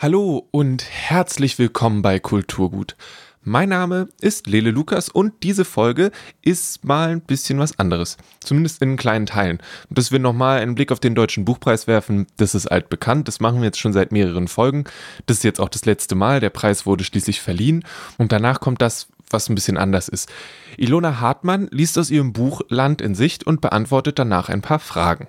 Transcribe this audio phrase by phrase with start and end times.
[0.00, 2.94] Hallo und herzlich willkommen bei Kulturgut.
[3.42, 8.16] Mein Name ist Lele Lukas und diese Folge ist mal ein bisschen was anderes.
[8.38, 9.58] Zumindest in kleinen Teilen.
[9.88, 13.26] Und dass wir nochmal einen Blick auf den Deutschen Buchpreis werfen, das ist altbekannt.
[13.26, 14.84] Das machen wir jetzt schon seit mehreren Folgen.
[15.26, 16.38] Das ist jetzt auch das letzte Mal.
[16.38, 17.82] Der Preis wurde schließlich verliehen.
[18.18, 20.30] Und danach kommt das, was ein bisschen anders ist.
[20.76, 25.26] Ilona Hartmann liest aus ihrem Buch Land in Sicht und beantwortet danach ein paar Fragen.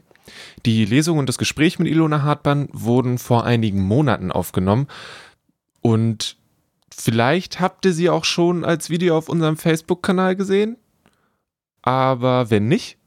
[0.66, 4.88] Die Lesung und das Gespräch mit Ilona Hartmann wurden vor einigen Monaten aufgenommen
[5.82, 6.38] und
[6.94, 10.78] vielleicht habt ihr sie auch schon als Video auf unserem Facebook-Kanal gesehen.
[11.82, 12.98] Aber wenn nicht,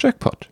[0.00, 0.50] Jackpot.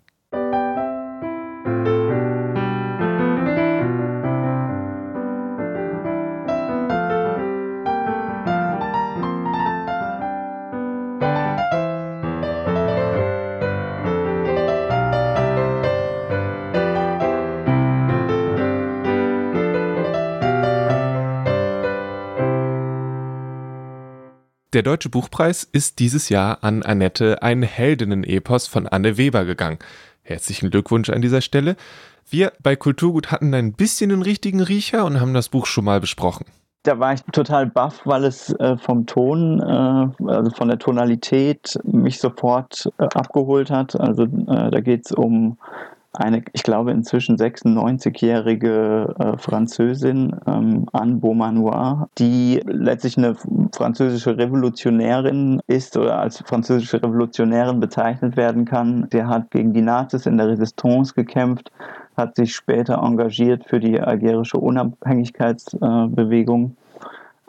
[24.77, 29.79] Der Deutsche Buchpreis ist dieses Jahr an Annette ein Heldinnen-Epos von Anne Weber gegangen.
[30.21, 31.77] Herzlichen Glückwunsch an dieser Stelle.
[32.29, 35.99] Wir bei Kulturgut hatten ein bisschen den richtigen Riecher und haben das Buch schon mal
[35.99, 36.45] besprochen.
[36.83, 41.79] Da war ich total baff, weil es äh, vom Ton, äh, also von der Tonalität
[41.85, 43.99] mich sofort äh, abgeholt hat.
[43.99, 45.57] Also da geht es um
[46.17, 53.35] eine, ich glaube, inzwischen 96-jährige äh, Französin, ähm, Anne Beaumanoir, die letztlich eine
[53.75, 59.09] französische Revolutionärin ist oder als französische Revolutionärin bezeichnet werden kann.
[59.13, 61.73] Sie hat gegen die Nazis in der Resistance gekämpft,
[62.17, 66.71] hat sich später engagiert für die algerische Unabhängigkeitsbewegung.
[66.71, 66.86] Äh,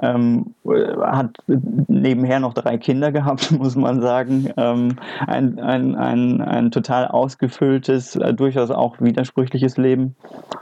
[0.01, 4.49] ähm, hat nebenher noch drei Kinder gehabt, muss man sagen.
[4.57, 10.15] Ähm, ein, ein, ein, ein total ausgefülltes, äh, durchaus auch widersprüchliches Leben.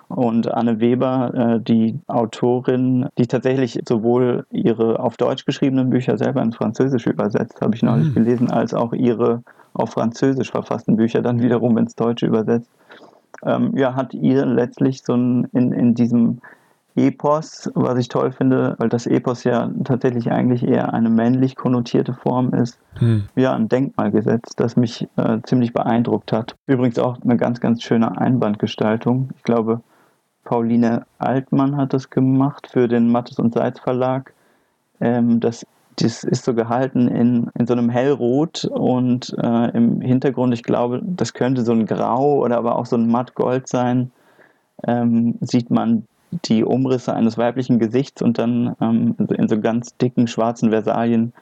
[0.08, 6.41] Und Anne Weber, äh, die Autorin, die tatsächlich sowohl ihre auf Deutsch geschriebenen Bücher selber
[6.41, 8.13] ins Französische übersetzt, habe ich neulich mhm.
[8.13, 12.72] gelesen, als auch ihre auf Französisch verfassten Bücher dann wiederum ins Deutsche übersetzt.
[13.44, 16.40] Ähm, ja, hat ihr letztlich so ein, in, in diesem
[16.95, 22.13] Epos, was ich toll finde, weil das Epos ja tatsächlich eigentlich eher eine männlich konnotierte
[22.13, 23.25] Form ist, hm.
[23.35, 26.56] ja, ein Denkmal gesetzt, das mich äh, ziemlich beeindruckt hat.
[26.67, 29.29] Übrigens auch eine ganz, ganz schöne Einbandgestaltung.
[29.35, 29.81] Ich glaube,
[30.45, 34.33] Pauline Altmann hat das gemacht für den Mattes und Seitz Verlag.
[35.01, 35.66] Ähm, das,
[35.97, 41.01] das ist so gehalten in, in so einem Hellrot und äh, im Hintergrund, ich glaube,
[41.03, 44.12] das könnte so ein Grau oder aber auch so ein Mattgold sein,
[44.88, 46.06] ähm, sieht man
[46.46, 51.34] die Umrisse eines weiblichen Gesichts und dann ähm, in so ganz dicken schwarzen Versalien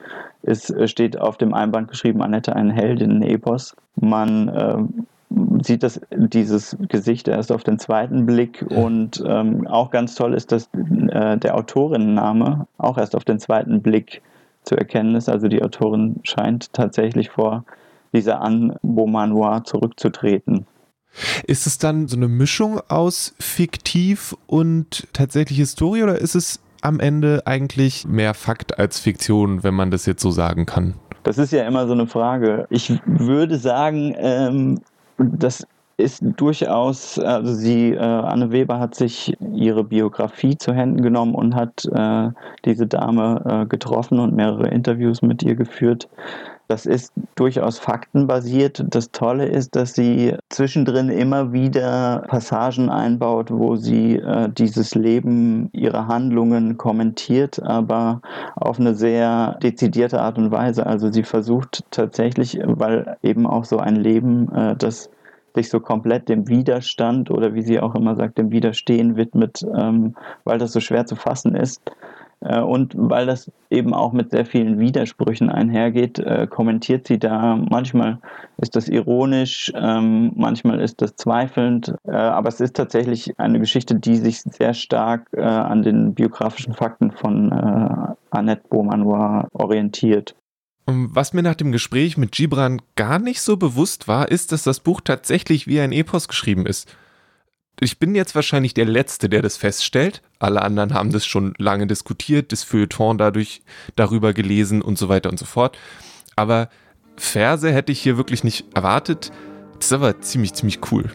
[0.41, 3.75] ist, äh, steht auf dem Einband geschrieben, Annette, ein Heldinnen-Epos.
[3.95, 4.77] Man äh,
[5.63, 10.51] sieht das, dieses Gesicht erst auf den zweiten Blick und ähm, auch ganz toll ist,
[10.51, 14.21] dass äh, der Autorinnenname auch erst auf den zweiten Blick
[14.63, 15.29] zu erkennen ist.
[15.29, 17.65] Also die Autorin scheint tatsächlich vor
[18.13, 20.67] dieser Anne Beaumanoir zurückzutreten.
[21.45, 26.99] Ist es dann so eine Mischung aus fiktiv und tatsächlich Historie oder ist es am
[26.99, 30.95] Ende eigentlich mehr Fakt als Fiktion, wenn man das jetzt so sagen kann?
[31.23, 32.67] Das ist ja immer so eine Frage.
[32.69, 34.81] Ich würde sagen, ähm,
[35.17, 35.65] das
[35.97, 41.55] ist durchaus, also sie, äh, Anne Weber hat sich ihre Biografie zu Händen genommen und
[41.55, 42.29] hat äh,
[42.65, 46.09] diese Dame äh, getroffen und mehrere Interviews mit ihr geführt.
[46.67, 48.83] Das ist durchaus faktenbasiert.
[48.89, 55.69] Das Tolle ist, dass sie zwischendrin immer wieder Passagen einbaut, wo sie äh, dieses Leben,
[55.73, 58.21] ihre Handlungen kommentiert, aber
[58.55, 60.85] auf eine sehr dezidierte Art und Weise.
[60.85, 65.09] Also sie versucht tatsächlich, weil eben auch so ein Leben, äh, das
[65.55, 70.15] sich so komplett dem Widerstand oder wie sie auch immer sagt, dem Widerstehen widmet, ähm,
[70.43, 71.81] weil das so schwer zu fassen ist,
[72.43, 77.55] und weil das eben auch mit sehr vielen Widersprüchen einhergeht, äh, kommentiert sie da.
[77.55, 78.19] Manchmal
[78.57, 83.95] ist das ironisch, ähm, manchmal ist das zweifelnd, äh, aber es ist tatsächlich eine Geschichte,
[83.95, 87.51] die sich sehr stark an den biografischen Fakten von
[88.29, 90.35] Annette Beaumanoir orientiert.
[90.85, 94.79] Was mir nach dem Gespräch mit Gibran gar nicht so bewusst war, ist, dass das
[94.79, 96.95] Buch tatsächlich wie ein Epos geschrieben ist
[97.79, 100.21] ich bin jetzt wahrscheinlich der Letzte, der das feststellt.
[100.39, 103.61] Alle anderen haben das schon lange diskutiert, das Feuilleton dadurch
[103.95, 105.77] darüber gelesen und so weiter und so fort.
[106.35, 106.69] Aber
[107.17, 109.31] Verse hätte ich hier wirklich nicht erwartet.
[109.75, 111.09] Das ist aber ziemlich, ziemlich cool.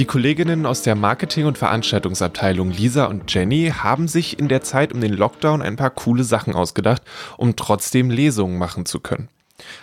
[0.00, 4.94] Die Kolleginnen aus der Marketing- und Veranstaltungsabteilung Lisa und Jenny haben sich in der Zeit
[4.94, 7.02] um den Lockdown ein paar coole Sachen ausgedacht,
[7.36, 9.28] um trotzdem Lesungen machen zu können.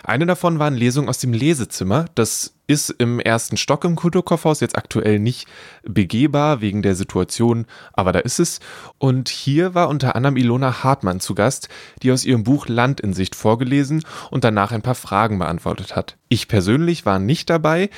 [0.02, 2.06] Eine davon waren Lesungen aus dem Lesezimmer.
[2.16, 5.46] Das ist im ersten Stock im Kulturkaufhaus jetzt aktuell nicht
[5.84, 8.58] begehbar wegen der Situation, aber da ist es.
[8.98, 11.68] Und hier war unter anderem Ilona Hartmann zu Gast,
[12.02, 16.16] die aus ihrem Buch Land in Sicht vorgelesen und danach ein paar Fragen beantwortet hat.
[16.28, 17.88] Ich persönlich war nicht dabei.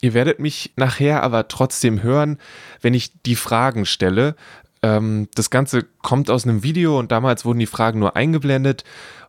[0.00, 2.38] Ihr werdet mich nachher aber trotzdem hören,
[2.80, 4.36] wenn ich die Fragen stelle.
[4.82, 8.84] Ähm, das Ganze kommt aus einem Video und damals wurden die Fragen nur eingeblendet.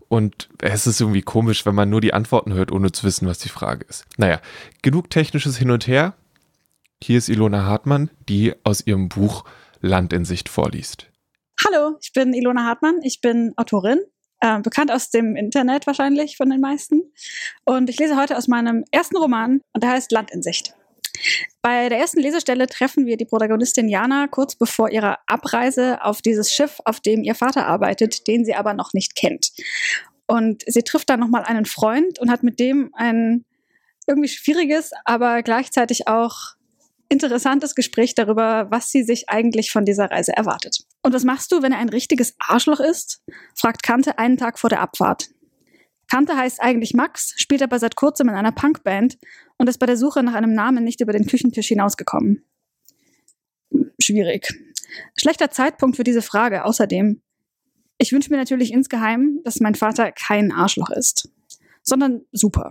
[0.10, 3.40] Und es ist irgendwie komisch, wenn man nur die Antworten hört, ohne zu wissen, was
[3.40, 4.06] die Frage ist.
[4.18, 4.40] Naja,
[4.81, 6.14] genug technisches Hin und Her.
[7.04, 9.44] Hier ist Ilona Hartmann, die aus ihrem Buch
[9.81, 11.08] Land in Sicht vorliest.
[11.66, 13.00] Hallo, ich bin Ilona Hartmann.
[13.04, 14.00] Ich bin Autorin,
[14.39, 17.01] äh, bekannt aus dem Internet wahrscheinlich von den meisten.
[17.66, 20.74] Und ich lese heute aus meinem ersten Roman und der heißt Land in Sicht.
[21.62, 26.54] Bei der ersten Lesestelle treffen wir die Protagonistin Jana kurz bevor ihrer Abreise auf dieses
[26.54, 29.51] Schiff, auf dem ihr Vater arbeitet, den sie aber noch nicht kennt.
[30.28, 33.45] Und sie trifft dann nochmal einen Freund und hat mit dem ein
[34.07, 36.56] irgendwie schwieriges, aber gleichzeitig auch
[37.10, 40.80] interessantes Gespräch darüber, was sie sich eigentlich von dieser Reise erwartet.
[41.07, 43.24] Und was machst du, wenn er ein richtiges Arschloch ist?
[43.56, 45.30] fragt Kante einen Tag vor der Abfahrt.
[46.12, 49.18] Kante heißt eigentlich Max, spielt aber seit kurzem in einer Punkband
[49.57, 52.44] und ist bei der Suche nach einem Namen nicht über den Küchentisch hinausgekommen.
[54.01, 54.50] Schwierig.
[55.15, 57.21] Schlechter Zeitpunkt für diese Frage außerdem.
[58.00, 61.30] Ich wünsche mir natürlich insgeheim, dass mein Vater kein Arschloch ist,
[61.83, 62.69] sondern super.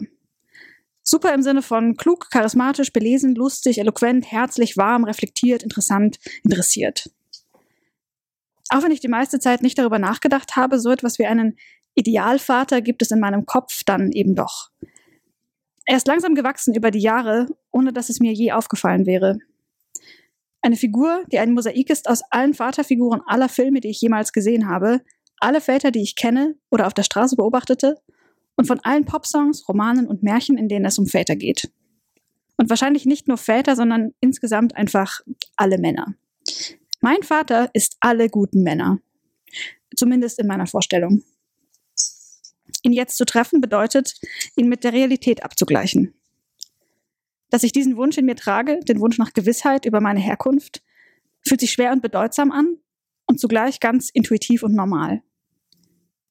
[1.02, 7.08] Super im Sinne von klug, charismatisch, belesen, lustig, eloquent, herzlich, warm, reflektiert, interessant, interessiert.
[8.70, 11.56] Auch wenn ich die meiste Zeit nicht darüber nachgedacht habe, so etwas wie einen
[11.94, 14.70] Idealvater gibt es in meinem Kopf dann eben doch.
[15.86, 19.38] Er ist langsam gewachsen über die Jahre, ohne dass es mir je aufgefallen wäre.
[20.60, 24.68] Eine Figur, die ein Mosaik ist aus allen Vaterfiguren aller Filme, die ich jemals gesehen
[24.68, 25.00] habe,
[25.38, 27.96] alle Väter, die ich kenne oder auf der Straße beobachtete,
[28.56, 31.70] und von allen Popsongs, Romanen und Märchen, in denen es um Väter geht.
[32.56, 35.20] Und wahrscheinlich nicht nur Väter, sondern insgesamt einfach
[35.56, 36.14] alle Männer.
[37.06, 38.98] Mein Vater ist alle guten Männer.
[39.94, 41.22] Zumindest in meiner Vorstellung.
[42.82, 44.14] Ihn jetzt zu treffen bedeutet,
[44.56, 46.14] ihn mit der Realität abzugleichen.
[47.48, 50.82] Dass ich diesen Wunsch in mir trage, den Wunsch nach Gewissheit über meine Herkunft,
[51.46, 52.76] fühlt sich schwer und bedeutsam an
[53.26, 55.22] und zugleich ganz intuitiv und normal.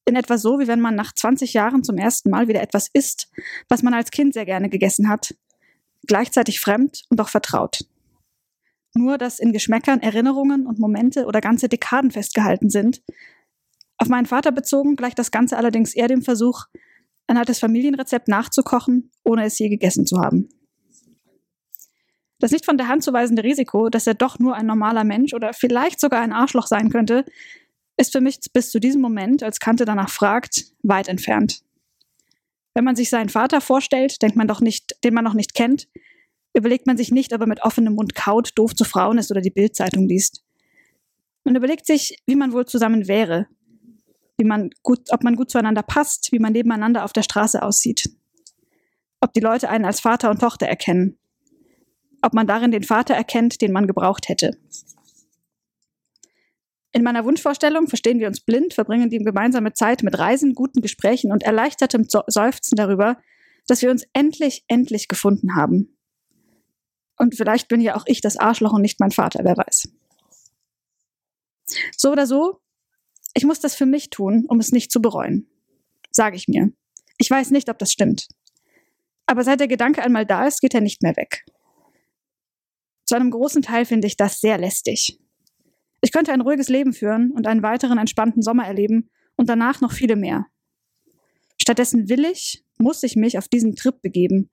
[0.03, 3.31] In etwa so, wie wenn man nach 20 Jahren zum ersten Mal wieder etwas isst,
[3.69, 5.35] was man als Kind sehr gerne gegessen hat,
[6.05, 7.85] gleichzeitig fremd und doch vertraut.
[8.95, 13.03] Nur, dass in Geschmäckern Erinnerungen und Momente oder ganze Dekaden festgehalten sind,
[13.97, 16.65] auf meinen Vater bezogen gleicht das Ganze allerdings eher dem Versuch,
[17.27, 20.49] ein altes Familienrezept nachzukochen, ohne es je gegessen zu haben.
[22.39, 25.33] Das nicht von der Hand zu weisende Risiko, dass er doch nur ein normaler Mensch
[25.33, 27.25] oder vielleicht sogar ein Arschloch sein könnte,
[27.97, 31.61] ist für mich bis zu diesem Moment, als Kante danach fragt, weit entfernt.
[32.73, 35.87] Wenn man sich seinen Vater vorstellt, denkt man doch nicht, den man noch nicht kennt,
[36.55, 39.41] überlegt man sich nicht, ob er mit offenem Mund kaut, doof zu Frauen ist oder
[39.41, 40.43] die Bildzeitung liest.
[41.43, 43.47] Man überlegt sich, wie man wohl zusammen wäre,
[44.37, 48.09] wie man gut, ob man gut zueinander passt, wie man nebeneinander auf der Straße aussieht.
[49.19, 51.17] Ob die Leute einen als Vater und Tochter erkennen.
[52.21, 54.57] Ob man darin den Vater erkennt, den man gebraucht hätte.
[56.93, 61.33] In meiner Wunschvorstellung verstehen wir uns blind, verbringen die gemeinsame Zeit mit Reisen, guten Gesprächen
[61.33, 63.17] und erleichtertem Seufzen darüber,
[63.67, 65.94] dass wir uns endlich, endlich gefunden haben.
[67.17, 69.89] Und vielleicht bin ja auch ich das Arschloch und nicht mein Vater, wer weiß.
[71.97, 72.59] So oder so,
[73.33, 75.47] ich muss das für mich tun, um es nicht zu bereuen.
[76.11, 76.71] Sage ich mir.
[77.17, 78.27] Ich weiß nicht, ob das stimmt.
[79.25, 81.45] Aber seit der Gedanke einmal da ist, geht er nicht mehr weg.
[83.05, 85.19] Zu einem großen Teil finde ich das sehr lästig.
[86.01, 89.91] Ich könnte ein ruhiges Leben führen und einen weiteren entspannten Sommer erleben und danach noch
[89.91, 90.45] viele mehr.
[91.59, 94.49] Stattdessen will ich, muss ich mich auf diesen Trip begeben,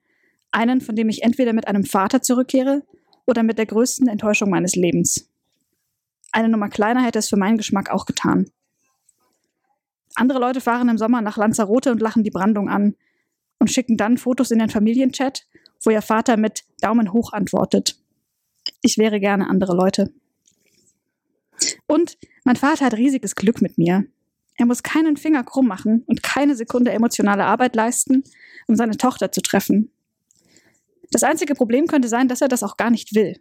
[0.52, 2.82] einen, von dem ich entweder mit einem Vater zurückkehre
[3.26, 5.28] oder mit der größten Enttäuschung meines Lebens.
[6.30, 8.50] Eine Nummer kleiner hätte es für meinen Geschmack auch getan.
[10.14, 12.94] Andere Leute fahren im Sommer nach Lanzarote und lachen die Brandung an
[13.58, 15.46] und schicken dann Fotos in den Familienchat,
[15.84, 17.96] wo ihr Vater mit Daumen hoch antwortet.
[18.82, 20.12] Ich wäre gerne andere Leute.
[21.86, 24.04] Und mein Vater hat riesiges Glück mit mir.
[24.56, 28.22] Er muss keinen Finger krumm machen und keine Sekunde emotionale Arbeit leisten,
[28.66, 29.90] um seine Tochter zu treffen.
[31.12, 33.38] Das einzige Problem könnte sein, dass er das auch gar nicht will.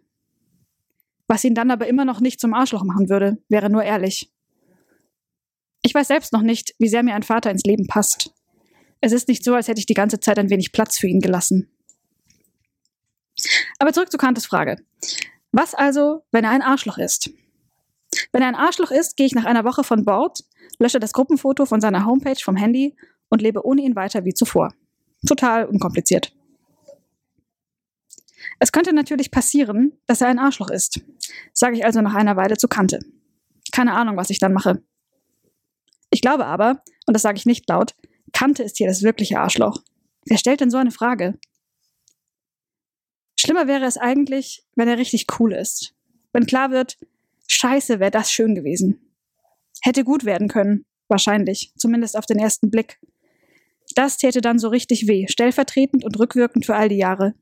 [1.26, 4.30] Was ihn dann aber immer noch nicht zum Arschloch machen würde, wäre nur ehrlich.
[5.80, 8.30] Ich weiß selbst noch nicht, wie sehr mir ein Vater ins Leben passt.
[9.00, 11.20] Es ist nicht so, als hätte ich die ganze Zeit ein wenig Platz für ihn
[11.20, 11.70] gelassen.
[13.78, 14.76] Aber zurück zu Kantes Frage.
[15.50, 17.30] Was also, wenn er ein Arschloch ist?
[18.32, 20.44] Wenn er ein Arschloch ist, gehe ich nach einer Woche von Bord,
[20.78, 22.94] lösche das Gruppenfoto von seiner Homepage vom Handy
[23.30, 24.74] und lebe ohne ihn weiter wie zuvor.
[25.26, 26.34] Total unkompliziert.
[28.62, 31.00] Es könnte natürlich passieren, dass er ein Arschloch ist,
[31.52, 33.00] sage ich also nach einer Weile zu Kante.
[33.72, 34.84] Keine Ahnung, was ich dann mache.
[36.10, 37.96] Ich glaube aber, und das sage ich nicht laut,
[38.32, 39.82] Kante ist hier das wirkliche Arschloch.
[40.26, 41.40] Wer stellt denn so eine Frage?
[43.36, 45.96] Schlimmer wäre es eigentlich, wenn er richtig cool ist.
[46.32, 46.98] Wenn klar wird,
[47.48, 49.12] scheiße, wäre das schön gewesen.
[49.80, 53.00] Hätte gut werden können, wahrscheinlich, zumindest auf den ersten Blick.
[53.96, 57.34] Das täte dann so richtig weh, stellvertretend und rückwirkend für all die Jahre.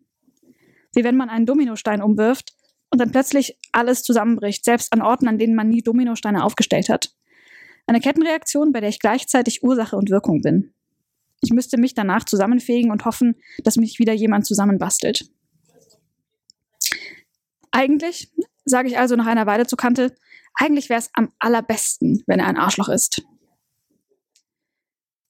[0.94, 2.52] Wie wenn man einen Dominostein umwirft
[2.90, 7.14] und dann plötzlich alles zusammenbricht, selbst an Orten, an denen man nie Dominosteine aufgestellt hat.
[7.86, 10.72] Eine Kettenreaktion, bei der ich gleichzeitig Ursache und Wirkung bin.
[11.40, 15.30] Ich müsste mich danach zusammenfegen und hoffen, dass mich wieder jemand zusammenbastelt.
[17.70, 18.30] Eigentlich,
[18.64, 20.14] sage ich also nach einer Weile zu Kante,
[20.54, 23.22] eigentlich wäre es am allerbesten, wenn er ein Arschloch ist.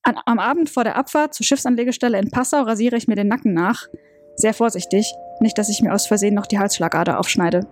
[0.02, 3.52] An, am Abend vor der Abfahrt zur Schiffsanlegestelle in Passau rasiere ich mir den Nacken
[3.52, 3.87] nach.
[4.37, 7.66] Sehr vorsichtig, nicht, dass ich mir aus Versehen noch die Halsschlagader aufschneide.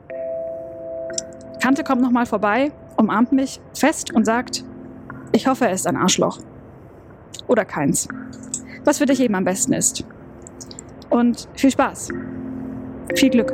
[1.60, 4.64] Kante kommt nochmal vorbei, umarmt mich fest und sagt,
[5.32, 6.38] ich hoffe, er ist ein Arschloch.
[7.46, 8.08] Oder keins.
[8.84, 10.04] Was für dich eben am besten ist.
[11.10, 12.08] Und viel Spaß.
[13.14, 13.52] Viel Glück.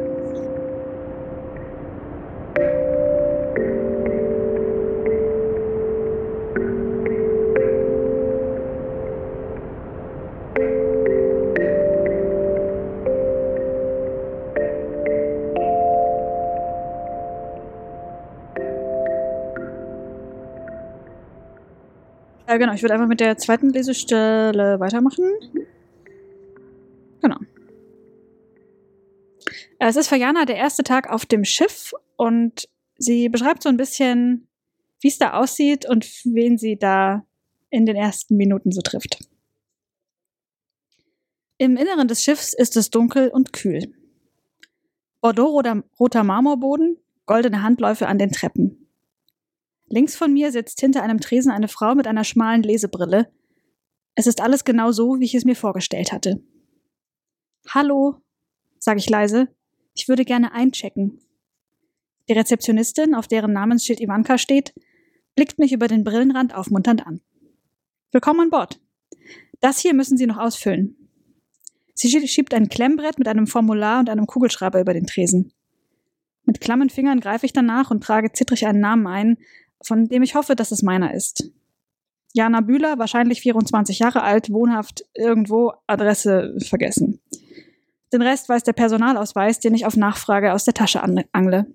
[22.55, 25.25] Äh, genau, ich würde einfach mit der zweiten Lesestelle weitermachen.
[27.21, 27.37] Genau.
[29.79, 33.69] Äh, es ist für Jana der erste Tag auf dem Schiff und sie beschreibt so
[33.69, 34.47] ein bisschen,
[35.01, 37.27] wie es da aussieht und wen sie da
[37.71, 39.19] in den ersten Minuten so trifft.
[41.59, 43.93] Im Inneren des Schiffs ist es dunkel und kühl.
[45.21, 48.84] Bordeaux-roter Marmorboden, goldene Handläufe an den Treppen.
[49.87, 53.31] Links von mir sitzt hinter einem Tresen eine Frau mit einer schmalen Lesebrille.
[54.15, 56.43] Es ist alles genau so, wie ich es mir vorgestellt hatte.
[57.69, 58.17] Hallo,
[58.79, 59.49] sage ich leise.
[59.95, 61.21] Ich würde gerne einchecken.
[62.29, 64.75] Die Rezeptionistin, auf deren Namensschild Ivanka steht,
[65.35, 67.21] blickt mich über den Brillenrand aufmunternd an.
[68.13, 68.81] Willkommen an Bord.
[69.61, 70.97] Das hier müssen Sie noch ausfüllen.
[71.95, 75.53] Sie schiebt ein Klemmbrett mit einem Formular und einem Kugelschreiber über den Tresen.
[76.45, 79.39] Mit klammen Fingern greife ich danach und trage zittrig einen Namen ein,
[79.85, 81.51] von dem ich hoffe, dass es meiner ist.
[82.33, 87.21] Jana Bühler, wahrscheinlich 24 Jahre alt, wohnhaft irgendwo, Adresse vergessen.
[88.13, 91.67] Den Rest weiß der Personalausweis, den ich auf Nachfrage aus der Tasche angle.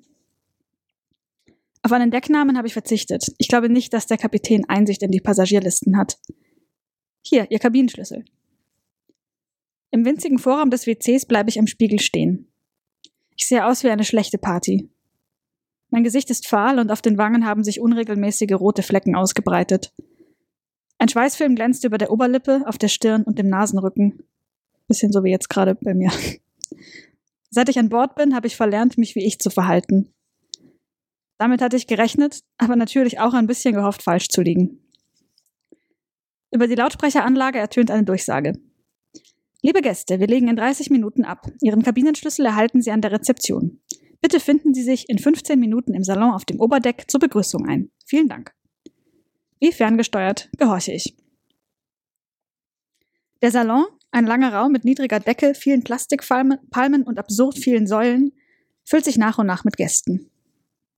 [1.81, 3.33] Auf einen Decknamen habe ich verzichtet.
[3.37, 6.17] Ich glaube nicht, dass der Kapitän Einsicht in die Passagierlisten hat.
[7.21, 8.25] Hier, Ihr Kabinenschlüssel.
[9.91, 12.51] Im winzigen Vorraum des WCs bleibe ich im Spiegel stehen.
[13.35, 14.89] Ich sehe aus wie eine schlechte Party.
[15.89, 19.91] Mein Gesicht ist fahl und auf den Wangen haben sich unregelmäßige rote Flecken ausgebreitet.
[20.99, 24.23] Ein Schweißfilm glänzt über der Oberlippe, auf der Stirn und dem Nasenrücken.
[24.87, 26.11] Bisschen so wie jetzt gerade bei mir.
[27.49, 30.13] Seit ich an Bord bin, habe ich verlernt, mich wie ich zu verhalten.
[31.39, 34.79] Damit hatte ich gerechnet, aber natürlich auch ein bisschen gehofft, falsch zu liegen.
[36.51, 38.59] Über die Lautsprecheranlage ertönt eine Durchsage.
[39.61, 41.47] Liebe Gäste, wir legen in 30 Minuten ab.
[41.61, 43.79] Ihren Kabinenschlüssel erhalten Sie an der Rezeption.
[44.21, 47.91] Bitte finden Sie sich in 15 Minuten im Salon auf dem Oberdeck zur Begrüßung ein.
[48.05, 48.53] Vielen Dank.
[49.59, 51.15] Wie ferngesteuert gehorche ich.
[53.41, 58.33] Der Salon, ein langer Raum mit niedriger Decke, vielen Plastikpalmen und absurd vielen Säulen,
[58.83, 60.29] füllt sich nach und nach mit Gästen.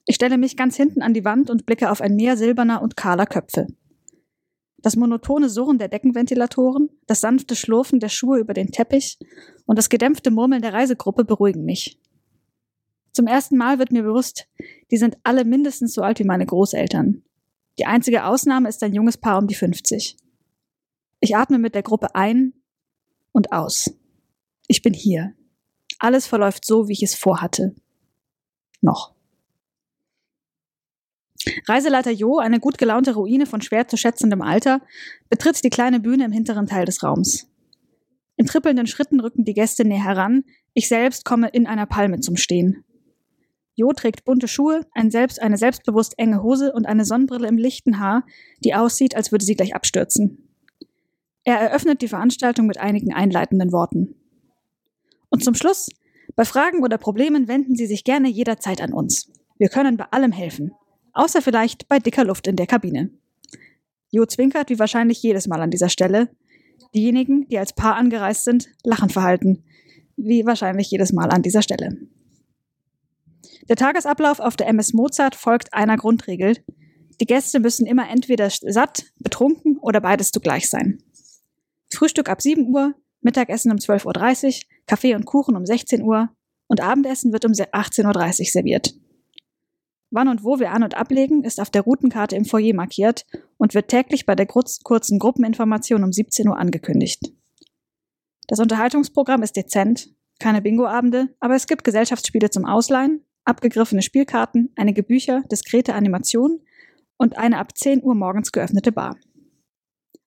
[0.06, 2.96] Ich stelle mich ganz hinten an die Wand und blicke auf ein Meer silberner und
[2.96, 3.68] kahler Köpfe.
[4.78, 9.18] Das monotone Surren der Deckenventilatoren, das sanfte Schlurfen der Schuhe über den Teppich
[9.64, 12.00] und das gedämpfte Murmeln der Reisegruppe beruhigen mich.
[13.12, 14.48] Zum ersten Mal wird mir bewusst,
[14.90, 17.22] die sind alle mindestens so alt wie meine Großeltern.
[17.78, 20.16] Die einzige Ausnahme ist ein junges Paar um die 50.
[21.20, 22.54] Ich atme mit der Gruppe ein
[23.32, 23.94] und aus.
[24.66, 25.34] Ich bin hier.
[25.98, 27.74] Alles verläuft so, wie ich es vorhatte.
[28.80, 29.14] Noch.
[31.66, 34.80] Reiseleiter Jo, eine gut gelaunte Ruine von schwer zu schätzendem Alter,
[35.28, 37.48] betritt die kleine Bühne im hinteren Teil des Raums.
[38.36, 42.36] In trippelnden Schritten rücken die Gäste näher heran, ich selbst komme in einer Palme zum
[42.36, 42.84] Stehen.
[43.74, 47.98] Jo trägt bunte Schuhe, ein selbst, eine selbstbewusst enge Hose und eine Sonnenbrille im lichten
[47.98, 48.24] Haar,
[48.64, 50.48] die aussieht, als würde sie gleich abstürzen.
[51.44, 54.14] Er eröffnet die Veranstaltung mit einigen einleitenden Worten.
[55.30, 55.88] Und zum Schluss
[56.36, 59.30] Bei Fragen oder Problemen wenden Sie sich gerne jederzeit an uns.
[59.58, 60.72] Wir können bei allem helfen.
[61.14, 63.10] Außer vielleicht bei dicker Luft in der Kabine.
[64.10, 66.28] Jo zwinkert wie wahrscheinlich jedes Mal an dieser Stelle.
[66.94, 69.64] Diejenigen, die als Paar angereist sind, lachen verhalten.
[70.16, 71.96] Wie wahrscheinlich jedes Mal an dieser Stelle.
[73.68, 76.56] Der Tagesablauf auf der MS Mozart folgt einer Grundregel.
[77.20, 81.02] Die Gäste müssen immer entweder satt, betrunken oder beides zugleich sein.
[81.92, 86.30] Frühstück ab 7 Uhr, Mittagessen um 12.30 Uhr, Kaffee und Kuchen um 16 Uhr
[86.66, 88.94] und Abendessen wird um 18.30 Uhr serviert.
[90.10, 93.24] Wann und wo wir an- und ablegen, ist auf der Routenkarte im Foyer markiert
[93.56, 97.32] und wird täglich bei der kurzen Gruppeninformation um 17 Uhr angekündigt.
[98.48, 105.02] Das Unterhaltungsprogramm ist dezent, keine Bingoabende, aber es gibt Gesellschaftsspiele zum Ausleihen, abgegriffene Spielkarten, einige
[105.02, 106.60] Bücher, diskrete Animationen
[107.16, 109.16] und eine ab 10 Uhr morgens geöffnete Bar.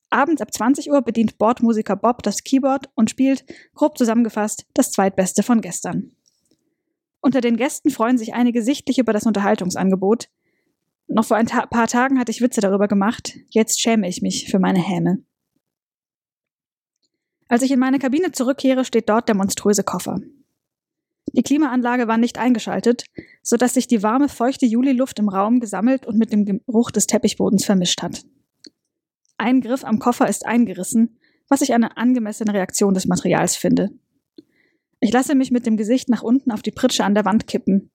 [0.10, 3.44] Abends ab 20 Uhr bedient Bordmusiker Bob das Keyboard und spielt,
[3.74, 6.12] grob zusammengefasst, das zweitbeste von gestern.
[7.20, 10.30] Unter den Gästen freuen sich einige sichtlich über das Unterhaltungsangebot.
[11.08, 14.50] Noch vor ein ta paar Tagen hatte ich Witze darüber gemacht, jetzt schäme ich mich
[14.50, 15.24] für meine Häme.
[17.48, 20.20] Als ich in meine Kabine zurückkehre, steht dort der monströse Koffer.
[21.34, 23.06] Die Klimaanlage war nicht eingeschaltet,
[23.42, 27.08] so dass sich die warme, feuchte Juliluft im Raum gesammelt und mit dem Geruch des
[27.08, 28.24] Teppichbodens vermischt hat.
[29.38, 31.18] Ein Griff am Koffer ist eingerissen,
[31.50, 33.92] was ich eine angemessene Reaktion des Materials finde.
[35.00, 37.92] Ich lasse mich mit dem Gesicht nach unten auf die Pritsche an der Wand kippen.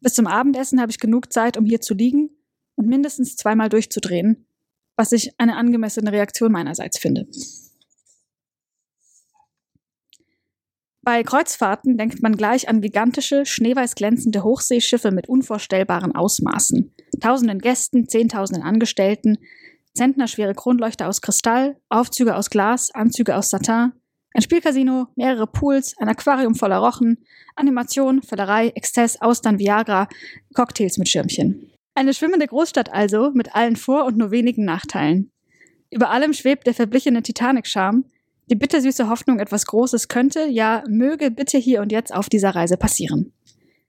[0.00, 2.30] Bis zum Abendessen habe ich genug Zeit, um hier zu liegen
[2.74, 4.46] und mindestens zweimal durchzudrehen,
[4.96, 7.26] was ich eine angemessene Reaktion meinerseits finde.
[11.06, 16.92] Bei Kreuzfahrten denkt man gleich an gigantische, schneeweiß glänzende Hochseeschiffe mit unvorstellbaren Ausmaßen.
[17.20, 19.38] Tausenden Gästen, Zehntausenden Angestellten,
[19.94, 23.92] zentnerschwere Kronleuchter aus Kristall, Aufzüge aus Glas, Anzüge aus Satin,
[24.34, 30.08] ein Spielcasino, mehrere Pools, ein Aquarium voller Rochen, Animation, Völlerei, Exzess, Austern, Viagra,
[30.54, 31.70] Cocktails mit Schirmchen.
[31.94, 35.30] Eine schwimmende Großstadt also, mit allen Vor- und nur wenigen Nachteilen.
[35.88, 38.06] Über allem schwebt der verblichene Titanic-Charme,
[38.46, 42.76] die bittersüße Hoffnung, etwas Großes könnte, ja, möge bitte hier und jetzt auf dieser Reise
[42.76, 43.32] passieren.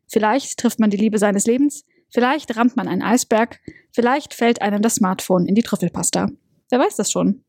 [0.07, 3.59] Vielleicht trifft man die Liebe seines Lebens, vielleicht rammt man einen Eisberg,
[3.91, 6.27] vielleicht fällt einem das Smartphone in die Trüffelpasta.
[6.69, 7.43] Wer weiß das schon?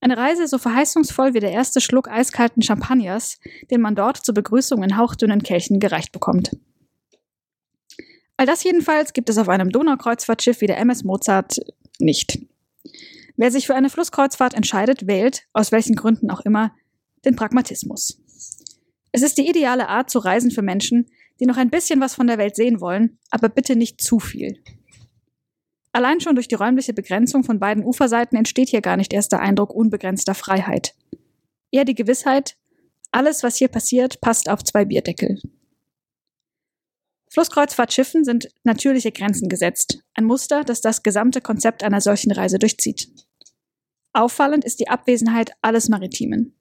[0.00, 3.38] Eine Reise so verheißungsvoll wie der erste Schluck eiskalten Champagners,
[3.70, 6.50] den man dort zur Begrüßung in hauchdünnen Kelchen gereicht bekommt.
[8.36, 11.58] All das jedenfalls gibt es auf einem Donaukreuzfahrtschiff wie der MS Mozart
[11.98, 12.38] nicht.
[13.36, 16.74] Wer sich für eine Flusskreuzfahrt entscheidet, wählt, aus welchen Gründen auch immer,
[17.24, 18.18] den Pragmatismus.
[19.12, 21.06] Es ist die ideale Art zu reisen für Menschen,
[21.38, 24.62] die noch ein bisschen was von der Welt sehen wollen, aber bitte nicht zu viel.
[25.92, 29.40] Allein schon durch die räumliche Begrenzung von beiden Uferseiten entsteht hier gar nicht erst der
[29.40, 30.94] Eindruck unbegrenzter Freiheit.
[31.70, 32.56] Eher die Gewissheit,
[33.12, 35.40] alles, was hier passiert, passt auf zwei Bierdeckel.
[37.30, 43.08] Flusskreuzfahrtschiffen sind natürliche Grenzen gesetzt, ein Muster, das das gesamte Konzept einer solchen Reise durchzieht.
[44.16, 46.54] Auffallend ist die Abwesenheit alles Maritimen.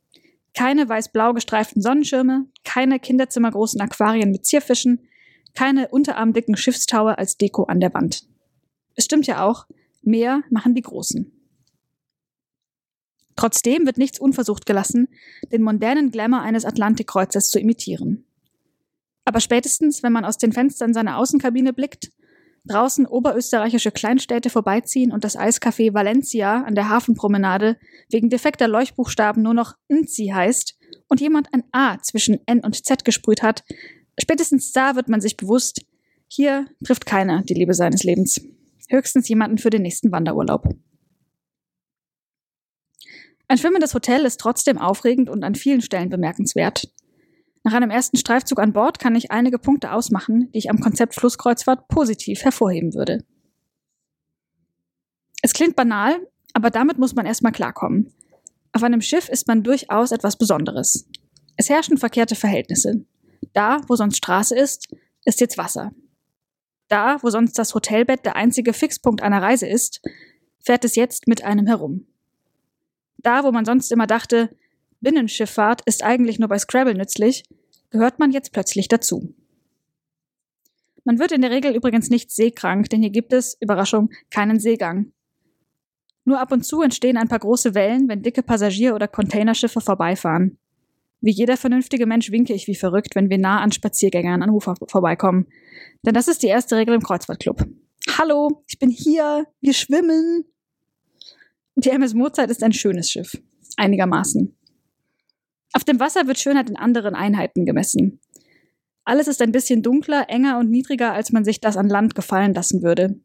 [0.54, 5.08] Keine weiß-blau gestreiften Sonnenschirme, keine kinderzimmergroßen Aquarien mit Zierfischen,
[5.54, 8.28] keine unterarmdicken Schiffstaue als Deko an der Wand.
[8.96, 9.68] Es stimmt ja auch,
[10.02, 11.32] mehr machen die Großen.
[13.38, 15.08] Trotzdem wird nichts unversucht gelassen,
[15.54, 18.26] den modernen Glamour eines Atlantikkreuzers zu imitieren.
[19.24, 22.12] Aber spätestens, wenn man aus den Fenstern seiner Außenkabine blickt,
[22.68, 27.78] draußen oberösterreichische Kleinstädte vorbeiziehen und das Eiscafé Valencia an der Hafenpromenade
[28.10, 33.06] wegen defekter Leuchtbuchstaben nur noch Nzi heißt und jemand ein A zwischen N und Z
[33.06, 33.64] gesprüht hat,
[34.20, 35.82] spätestens da wird man sich bewusst,
[36.28, 38.42] hier trifft keiner die Liebe seines Lebens.
[38.90, 40.68] Höchstens jemanden für den nächsten Wanderurlaub.
[43.48, 46.90] Ein schwimmendes Hotel ist trotzdem aufregend und an vielen Stellen bemerkenswert.
[47.66, 51.16] Nach einem ersten Streifzug an Bord kann ich einige Punkte ausmachen, die ich am Konzept
[51.16, 53.26] Flusskreuzfahrt positiv hervorheben würde.
[55.42, 56.16] Es klingt banal,
[56.54, 58.14] aber damit muss man erstmal klarkommen.
[58.72, 61.10] Auf einem Schiff ist man durchaus etwas Besonderes.
[61.58, 63.04] Es herrschen verkehrte Verhältnisse.
[63.54, 65.92] Da, wo sonst Straße ist, ist jetzt Wasser.
[66.88, 70.04] Da, wo sonst das Hotelbett der einzige Fixpunkt einer Reise ist,
[70.60, 72.06] fährt es jetzt mit einem herum.
[73.18, 74.56] Da, wo man sonst immer dachte,
[75.06, 77.44] Binnenschifffahrt ist eigentlich nur bei Scrabble nützlich,
[77.92, 79.36] gehört man jetzt plötzlich dazu.
[81.04, 85.12] Man wird in der Regel übrigens nicht seekrank, denn hier gibt es, Überraschung, keinen Seegang.
[86.24, 90.58] Nur ab und zu entstehen ein paar große Wellen, wenn dicke Passagier- oder Containerschiffe vorbeifahren.
[91.22, 94.74] Wie jeder vernünftige Mensch winke ich wie verrückt, wenn wir nah an Spaziergängern an Ufer
[94.88, 95.46] vorbeikommen.
[96.04, 97.64] Denn das ist die erste Regel im Kreuzfahrtclub.
[98.18, 100.46] Hallo, ich bin hier, wir schwimmen.
[101.76, 103.40] Die MS Mozart ist ein schönes Schiff.
[103.78, 104.55] Einigermaßen.
[105.76, 108.22] Auf dem Wasser wird Schönheit in anderen Einheiten gemessen.
[109.04, 112.54] Alles ist ein bisschen dunkler, enger und niedriger, als man sich das an Land gefallen
[112.54, 113.20] lassen würde.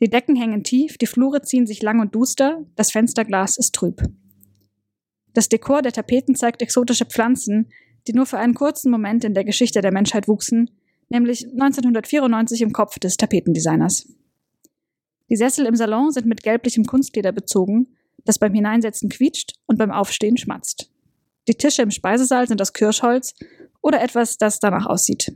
[0.00, 4.02] Die Decken hängen tief, die Flure ziehen sich lang und duster, das Fensterglas ist trüb.
[5.32, 7.72] Das Dekor der Tapeten zeigt exotische Pflanzen,
[8.06, 10.70] die nur für einen kurzen Moment in der Geschichte der Menschheit wuchsen,
[11.08, 14.06] nämlich 1994 im Kopf des Tapetendesigners.
[15.28, 19.90] Die Sessel im Salon sind mit gelblichem Kunstleder bezogen, das beim Hineinsetzen quietscht und beim
[19.90, 20.93] Aufstehen schmatzt.
[21.48, 23.34] Die Tische im Speisesaal sind aus Kirschholz
[23.82, 25.32] oder etwas, das danach aussieht.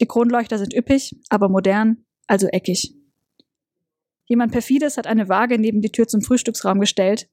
[0.00, 2.94] Die Kronleuchter sind üppig, aber modern, also eckig.
[4.26, 7.28] Jemand perfides hat eine Waage neben die Tür zum Frühstücksraum gestellt,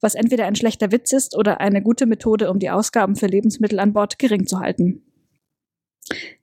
[0.00, 3.78] was entweder ein schlechter Witz ist oder eine gute Methode, um die Ausgaben für Lebensmittel
[3.78, 5.04] an Bord gering zu halten.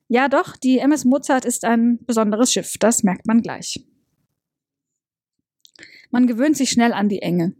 [0.07, 3.83] Ja, doch, die MS Mozart ist ein besonderes Schiff, das merkt man gleich.
[6.11, 7.53] Man gewöhnt sich schnell an die Enge.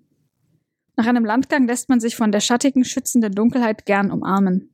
[0.98, 4.74] Nach einem Landgang lässt man sich von der schattigen, schützenden Dunkelheit gern umarmen.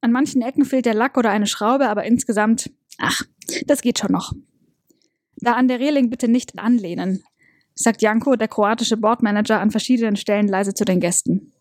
[0.00, 3.22] An manchen Ecken fehlt der Lack oder eine Schraube, aber insgesamt, ach,
[3.66, 4.32] das geht schon noch.
[5.38, 7.24] Da an der Reling bitte nicht anlehnen,
[7.74, 11.52] sagt Janko, der kroatische Bordmanager, an verschiedenen Stellen leise zu den Gästen.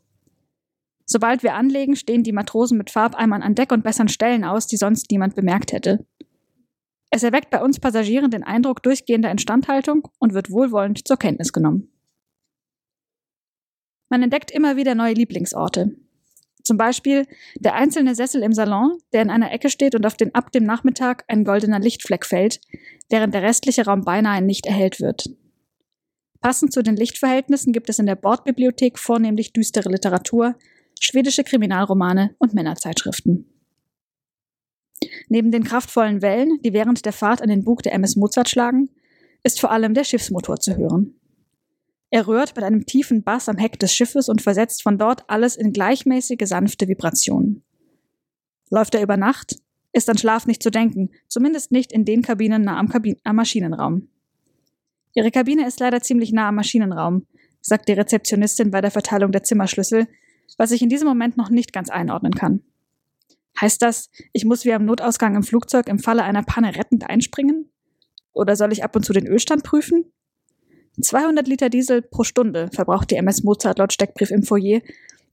[1.07, 4.77] Sobald wir anlegen, stehen die Matrosen mit Farbeimern an Deck und bessern Stellen aus, die
[4.77, 6.05] sonst niemand bemerkt hätte.
[7.09, 11.94] Es erweckt bei uns Passagieren den Eindruck durchgehender Instandhaltung und wird wohlwollend zur Kenntnis genommen.
[14.15, 15.93] Man entdeckt immer wieder neue Lieblingsorte.
[16.63, 20.33] Zum Beispiel der einzelne Sessel im Salon, der in einer Ecke steht und auf den
[20.33, 22.61] ab dem Nachmittag ein goldener Lichtfleck fällt,
[23.09, 25.25] während der restliche Raum beinahe nicht erhellt wird.
[26.39, 30.55] Passend zu den Lichtverhältnissen gibt es in der Bordbibliothek vornehmlich düstere Literatur,
[30.97, 33.51] schwedische Kriminalromane und Männerzeitschriften.
[35.27, 38.91] Neben den kraftvollen Wellen, die während der Fahrt an den Bug der MS Mozart schlagen,
[39.43, 41.19] ist vor allem der Schiffsmotor zu hören.
[42.15, 45.57] Er rührt mit einem tiefen Bass am Heck des Schiffes und versetzt von dort alles
[45.57, 47.61] in gleichmäßige, sanfte Vibrationen.
[48.69, 49.57] Läuft er über Nacht,
[49.91, 53.35] ist an Schlaf nicht zu denken, zumindest nicht in den Kabinen nah am, Kabin am
[53.35, 54.07] Maschinenraum.
[55.13, 57.25] Ihre Kabine ist leider ziemlich nah am Maschinenraum,
[57.59, 60.07] sagt die Rezeptionistin bei der Verteilung der Zimmerschlüssel,
[60.57, 62.61] was ich in diesem Moment noch nicht ganz einordnen kann.
[63.59, 67.69] Heißt das, ich muss wie am Notausgang im Flugzeug im Falle einer Panne rettend einspringen?
[68.31, 70.13] Oder soll ich ab und zu den Ölstand prüfen?
[71.01, 74.81] 200 Liter Diesel pro Stunde verbraucht die MS Mozart laut Steckbrief im Foyer.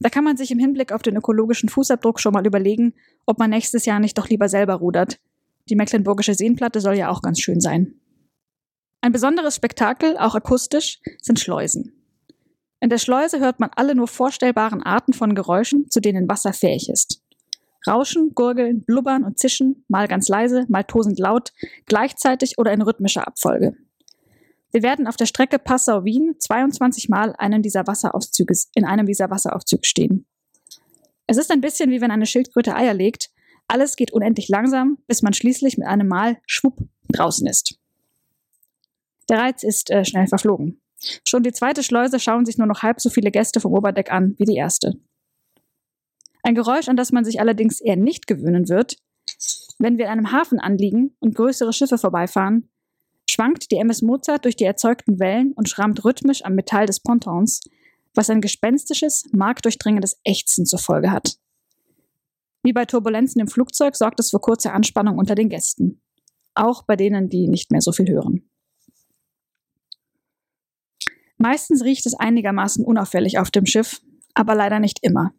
[0.01, 2.95] Da kann man sich im Hinblick auf den ökologischen Fußabdruck schon mal überlegen,
[3.27, 5.21] ob man nächstes Jahr nicht doch lieber selber rudert.
[5.69, 7.95] Die Mecklenburgische Seenplatte soll ja auch ganz schön sein.
[9.01, 11.93] Ein besonderes Spektakel, auch akustisch, sind Schleusen.
[12.81, 16.89] In der Schleuse hört man alle nur vorstellbaren Arten von Geräuschen, zu denen Wasser fähig
[16.89, 17.23] ist.
[17.87, 21.53] Rauschen, Gurgeln, Blubbern und Zischen, mal ganz leise, mal tosend laut,
[21.87, 23.77] gleichzeitig oder in rhythmischer Abfolge.
[24.73, 29.85] Wir werden auf der Strecke Passau-Wien 22 Mal einen dieser Wasseraufzüge, in einem dieser Wasseraufzüge
[29.85, 30.27] stehen.
[31.27, 33.31] Es ist ein bisschen wie wenn eine Schildkröte Eier legt.
[33.69, 37.79] Alles geht unendlich langsam, bis man schließlich mit einem Mal schwupp draußen ist.
[39.29, 40.81] Der Reiz ist äh, schnell verflogen.
[41.27, 44.35] Schon die zweite Schleuse schauen sich nur noch halb so viele Gäste vom Oberdeck an
[44.39, 44.95] wie die erste.
[46.43, 48.97] Ein Geräusch, an das man sich allerdings eher nicht gewöhnen wird,
[49.79, 52.69] wenn wir in einem Hafen anliegen und größere Schiffe vorbeifahren,
[53.33, 57.63] schwankt die MS Mozart durch die erzeugten Wellen und schrammt rhythmisch am Metall des Pontons,
[58.15, 61.39] was ein gespenstisches, markdurchdringendes Ächzen zur Folge hat.
[62.63, 66.03] Wie bei Turbulenzen im Flugzeug sorgt es für kurze Anspannung unter den Gästen.
[66.55, 68.49] Auch bei denen, die nicht mehr so viel hören.
[71.39, 74.03] Meistens riecht es einigermaßen unauffällig auf dem Schiff,
[74.35, 75.33] aber leider nicht immer.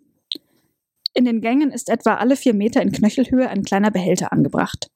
[1.13, 4.89] In den Gängen ist etwa alle vier Meter in Knöchelhöhe ein kleiner Behälter angebracht.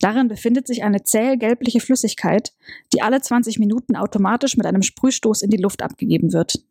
[0.00, 2.52] Darin befindet sich eine zäh gelbliche Flüssigkeit,
[2.92, 6.64] die alle 20 Minuten automatisch mit einem Sprühstoß in die Luft abgegeben wird.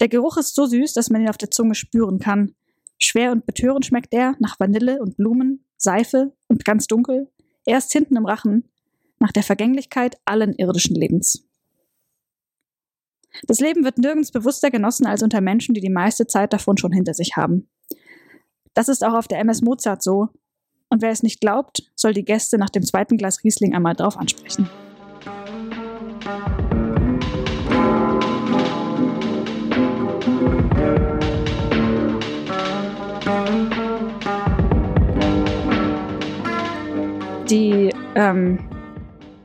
[0.00, 2.54] Der Geruch ist so süß, dass man ihn auf der Zunge spüren kann.
[2.98, 7.30] Schwer und betörend schmeckt er nach Vanille und Blumen, Seife und ganz dunkel,
[7.64, 8.68] erst hinten im Rachen,
[9.18, 11.46] nach der Vergänglichkeit allen irdischen Lebens.
[13.46, 16.92] Das Leben wird nirgends bewusster genossen als unter Menschen, die die meiste Zeit davon schon
[16.92, 17.68] hinter sich haben.
[18.74, 20.28] Das ist auch auf der MS Mozart so,
[20.94, 24.16] und wer es nicht glaubt, soll die Gäste nach dem zweiten Glas Riesling einmal drauf
[24.16, 24.70] ansprechen.
[37.50, 38.60] Die ähm,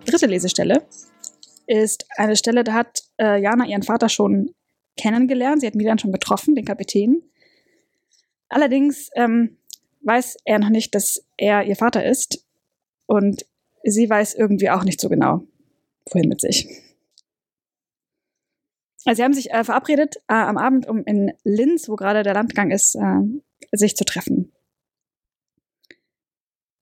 [0.05, 0.83] dritte Lesestelle
[1.65, 4.51] ist eine Stelle, da hat äh, Jana ihren Vater schon
[4.97, 5.61] kennengelernt.
[5.61, 7.23] Sie hat Milan schon getroffen, den Kapitän.
[8.49, 9.57] Allerdings ähm,
[10.01, 12.45] weiß er noch nicht, dass er ihr Vater ist.
[13.05, 13.45] Und
[13.83, 15.43] sie weiß irgendwie auch nicht so genau,
[16.11, 16.67] wohin mit sich.
[19.05, 22.33] Also sie haben sich äh, verabredet äh, am Abend, um in Linz, wo gerade der
[22.33, 23.21] Landgang ist, äh,
[23.71, 24.51] sich zu treffen.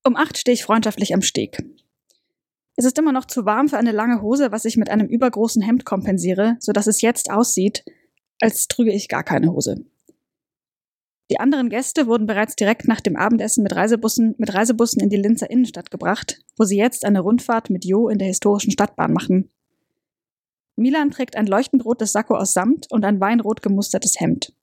[0.03, 1.63] Um acht stehe ich freundschaftlich am Steg.
[2.75, 5.61] Es ist immer noch zu warm für eine lange Hose, was ich mit einem übergroßen
[5.61, 7.83] Hemd kompensiere, so dass es jetzt aussieht,
[8.39, 9.85] als trüge ich gar keine Hose.
[11.29, 15.17] Die anderen Gäste wurden bereits direkt nach dem Abendessen mit Reisebussen, mit Reisebussen in die
[15.17, 19.49] Linzer Innenstadt gebracht, wo sie jetzt eine Rundfahrt mit Jo in der historischen Stadtbahn machen.
[20.77, 24.53] Milan trägt ein leuchtend rotes Sakko aus Samt und ein weinrot gemustertes Hemd.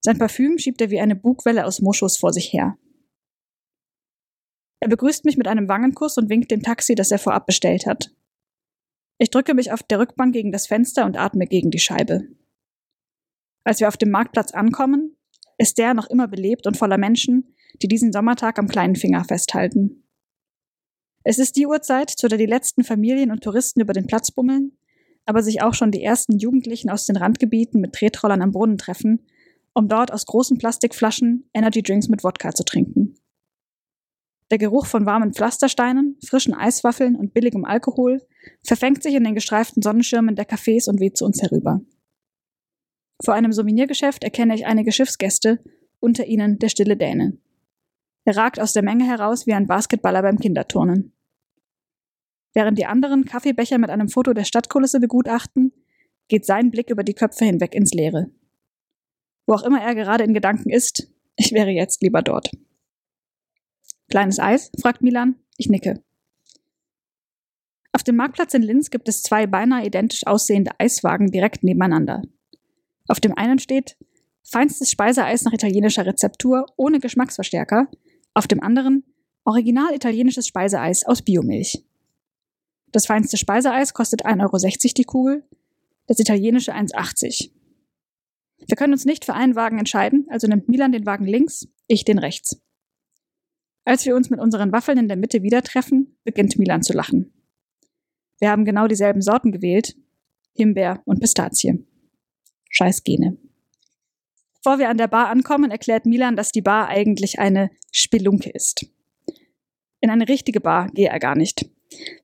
[0.00, 2.78] Sein Parfüm schiebt er wie eine Bugwelle aus Moschus vor sich her.
[4.80, 8.14] Er begrüßt mich mit einem Wangenkuss und winkt dem Taxi, das er vorab bestellt hat.
[9.18, 12.28] Ich drücke mich auf der Rückbank gegen das Fenster und atme gegen die Scheibe.
[13.64, 15.13] Als wir auf dem Marktplatz ankommen,
[15.58, 20.04] ist der noch immer belebt und voller Menschen, die diesen Sommertag am kleinen Finger festhalten.
[21.24, 24.76] Es ist die Uhrzeit, zu der die letzten Familien und Touristen über den Platz bummeln,
[25.24, 29.20] aber sich auch schon die ersten Jugendlichen aus den Randgebieten mit Tretrollern am Brunnen treffen,
[29.72, 33.16] um dort aus großen Plastikflaschen Energydrinks mit Wodka zu trinken.
[34.50, 38.20] Der Geruch von warmen Pflastersteinen, frischen Eiswaffeln und billigem Alkohol
[38.62, 41.80] verfängt sich in den gestreiften Sonnenschirmen der Cafés und weht zu uns herüber.
[43.24, 45.58] Vor einem Souvenirgeschäft erkenne ich einige Schiffsgäste,
[45.98, 47.38] unter ihnen der stille Däne.
[48.26, 51.12] Er ragt aus der Menge heraus wie ein Basketballer beim Kinderturnen.
[52.52, 55.72] Während die anderen Kaffeebecher mit einem Foto der Stadtkulisse begutachten,
[56.28, 58.30] geht sein Blick über die Köpfe hinweg ins Leere.
[59.46, 62.50] Wo auch immer er gerade in Gedanken ist, ich wäre jetzt lieber dort.
[64.08, 64.70] Kleines Eis?
[64.80, 65.36] fragt Milan.
[65.56, 66.02] Ich nicke.
[67.92, 72.22] Auf dem Marktplatz in Linz gibt es zwei beinahe identisch aussehende Eiswagen direkt nebeneinander.
[73.08, 73.96] Auf dem einen steht
[74.42, 77.88] feinstes Speiseeis nach italienischer Rezeptur ohne Geschmacksverstärker,
[78.34, 79.04] auf dem anderen
[79.44, 81.84] original italienisches Speiseeis aus Biomilch.
[82.92, 85.44] Das feinste Speiseeis kostet 1,60 Euro die Kugel,
[86.06, 87.50] das italienische 1,80.
[88.66, 92.04] Wir können uns nicht für einen Wagen entscheiden, also nimmt Milan den Wagen links, ich
[92.04, 92.60] den rechts.
[93.84, 97.32] Als wir uns mit unseren Waffeln in der Mitte wieder treffen, beginnt Milan zu lachen.
[98.38, 99.96] Wir haben genau dieselben Sorten gewählt,
[100.54, 101.84] Himbeer und Pistazie.
[102.74, 103.36] Scheiß Gene.
[104.56, 108.86] Bevor wir an der Bar ankommen, erklärt Milan, dass die Bar eigentlich eine Spelunke ist.
[110.00, 111.66] In eine richtige Bar gehe er gar nicht.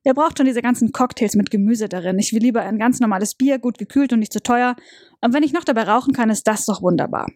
[0.02, 2.18] Wer braucht schon diese ganzen Cocktails mit Gemüse darin?
[2.18, 4.74] Ich will lieber ein ganz normales Bier, gut gekühlt und nicht zu teuer.
[5.20, 7.28] Und wenn ich noch dabei rauchen kann, ist das doch wunderbar.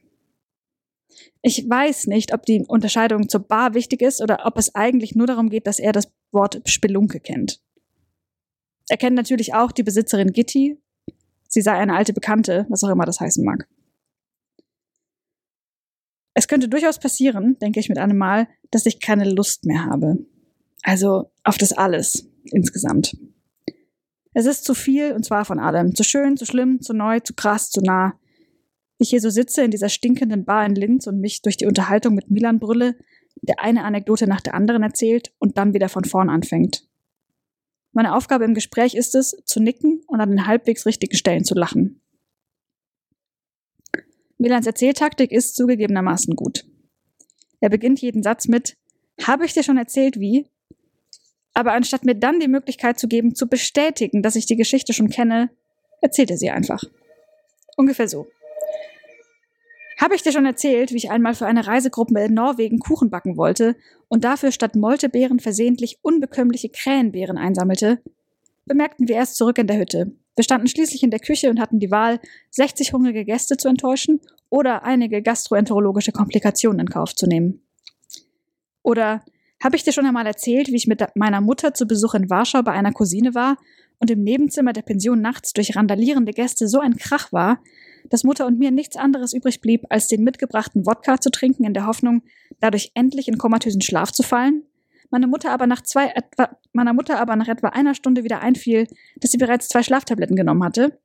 [1.43, 5.27] Ich weiß nicht, ob die Unterscheidung zur Bar wichtig ist oder ob es eigentlich nur
[5.27, 7.61] darum geht, dass er das Wort Spelunke kennt.
[8.89, 10.79] Er kennt natürlich auch die Besitzerin Gitti.
[11.55, 13.69] Sie sei eine alte Bekannte, was auch immer das heißen mag.
[16.35, 20.19] Es könnte durchaus passieren, denke ich mit einem Mal, dass ich keine Lust mehr habe.
[20.83, 23.17] Also auf das alles insgesamt.
[24.33, 25.95] Es ist zu viel und zwar von allem.
[25.95, 28.19] Zu schön, zu schlimm, zu neu, zu krass, zu nah
[28.99, 32.17] ich hier so sitze in dieser stinkenden Bar in Linz und mich durch die Unterhaltung
[32.17, 32.97] mit Milan brülle,
[33.43, 36.89] der eine Anekdote nach der anderen erzählt und dann wieder von vorn anfängt.
[37.95, 41.55] Meine Aufgabe im Gespräch ist es, zu nicken und an den halbwegs richtigen Stellen zu
[41.55, 42.01] lachen.
[44.37, 46.65] Milans Erzähltaktik ist zugegebenermaßen gut.
[47.61, 48.77] Er beginnt jeden Satz mit
[49.23, 50.49] Habe ich dir schon erzählt, wie?
[51.55, 55.09] Aber anstatt mir dann die Möglichkeit zu geben, zu bestätigen, dass ich die Geschichte schon
[55.09, 55.51] kenne,
[56.01, 56.83] erzählt er sie einfach.
[57.77, 58.27] Ungefähr so.
[60.01, 63.37] Habe ich dir schon erzählt, wie ich einmal für eine Reisegruppe in Norwegen Kuchen backen
[63.37, 63.77] wollte
[64.09, 68.03] und dafür statt Moltebeeren versehentlich unbekömmliche Krähenbeeren einsammelte?
[68.67, 70.13] Bemerkten wir erst zurück in der Hütte.
[70.37, 72.19] Wir standen schließlich in der Küche und hatten die Wahl,
[72.51, 77.63] 60 hungrige Gäste zu enttäuschen oder einige gastroenterologische Komplikationen in Kauf zu nehmen.
[78.83, 79.25] Oder
[79.63, 82.63] habe ich dir schon einmal erzählt, wie ich mit meiner Mutter zu Besuch in Warschau
[82.63, 83.57] bei einer Cousine war
[83.99, 87.61] und im Nebenzimmer der Pension nachts durch randalierende Gäste so ein Krach war,
[88.11, 91.75] dass Mutter und mir nichts anderes übrig blieb, als den mitgebrachten Wodka zu trinken, in
[91.75, 92.23] der Hoffnung,
[92.61, 94.63] dadurch endlich in komatösen Schlaf zu fallen.
[95.11, 98.87] Meine Mutter aber nach zwei, etwa, meiner Mutter aber nach etwa einer Stunde wieder einfiel,
[99.21, 100.99] dass sie bereits zwei Schlaftabletten genommen hatte.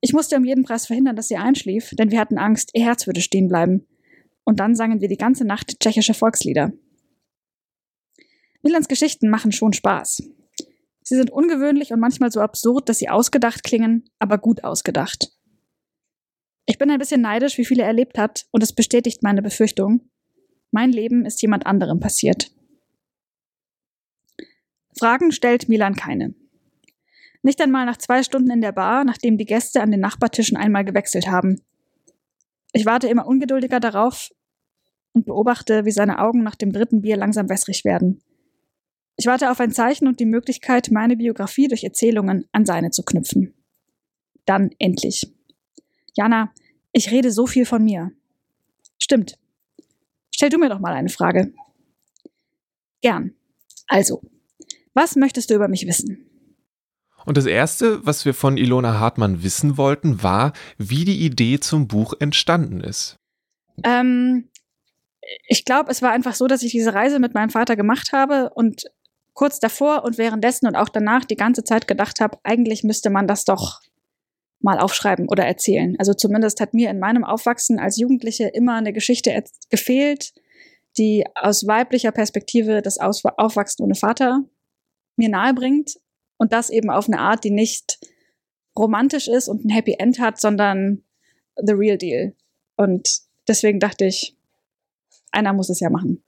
[0.00, 3.06] Ich musste um jeden Preis verhindern, dass sie einschlief, denn wir hatten Angst, ihr Herz
[3.06, 3.86] würde stehen bleiben.
[4.44, 6.72] Und dann sangen wir die ganze Nacht tschechische Volkslieder.
[8.62, 10.22] Milans Geschichten machen schon Spaß.
[11.02, 15.35] Sie sind ungewöhnlich und manchmal so absurd, dass sie ausgedacht klingen, aber gut ausgedacht.
[16.66, 20.10] Ich bin ein bisschen neidisch, wie viel er erlebt hat, und es bestätigt meine Befürchtung.
[20.72, 22.50] Mein Leben ist jemand anderem passiert.
[24.98, 26.34] Fragen stellt Milan keine.
[27.42, 30.84] Nicht einmal nach zwei Stunden in der Bar, nachdem die Gäste an den Nachbartischen einmal
[30.84, 31.62] gewechselt haben.
[32.72, 34.30] Ich warte immer ungeduldiger darauf
[35.12, 38.20] und beobachte, wie seine Augen nach dem dritten Bier langsam wässrig werden.
[39.16, 43.02] Ich warte auf ein Zeichen und die Möglichkeit, meine Biografie durch Erzählungen an seine zu
[43.02, 43.54] knüpfen.
[44.44, 45.35] Dann endlich.
[46.16, 46.52] Jana,
[46.92, 48.10] ich rede so viel von mir.
[48.98, 49.38] Stimmt.
[50.34, 51.52] Stell du mir doch mal eine Frage.
[53.02, 53.34] Gern.
[53.86, 54.22] Also,
[54.94, 56.26] was möchtest du über mich wissen?
[57.26, 61.88] Und das Erste, was wir von Ilona Hartmann wissen wollten, war, wie die Idee zum
[61.88, 63.16] Buch entstanden ist.
[63.84, 64.48] Ähm,
[65.48, 68.50] ich glaube, es war einfach so, dass ich diese Reise mit meinem Vater gemacht habe
[68.54, 68.84] und
[69.34, 73.26] kurz davor und währenddessen und auch danach die ganze Zeit gedacht habe, eigentlich müsste man
[73.26, 73.80] das doch
[74.66, 75.94] mal aufschreiben oder erzählen.
[75.98, 80.34] Also zumindest hat mir in meinem Aufwachsen als Jugendliche immer eine Geschichte gefehlt,
[80.98, 84.42] die aus weiblicher Perspektive das Aufwachsen ohne Vater
[85.16, 85.98] mir nahebringt
[86.36, 87.98] und das eben auf eine Art, die nicht
[88.76, 91.04] romantisch ist und ein Happy End hat, sondern
[91.56, 92.34] the real deal.
[92.76, 94.36] Und deswegen dachte ich,
[95.30, 96.24] einer muss es ja machen.